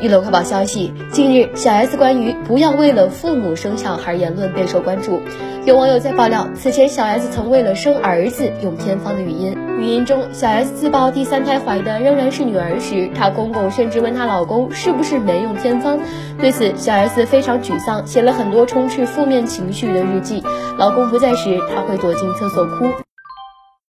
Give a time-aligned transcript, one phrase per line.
[0.00, 5.20] 娱乐快报消息：近日，小 S 关于不要为了父母生小孩言论备受关注。
[5.64, 9.58] 有网友在爆料，此前小 S 曾为了生儿子用偏方的语音。
[9.76, 15.98] 语音中，小 S 自曝第三胎怀的仍然是女儿时，她公公甚至问她老公是不是没用偏方。
[16.38, 20.44] 对此，小 S 非常沮丧，写了很多充斥负面情绪的日记。
[20.78, 22.86] 老公不在时，她会躲进厕所哭。